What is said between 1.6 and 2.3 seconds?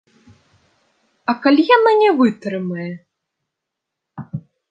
яна не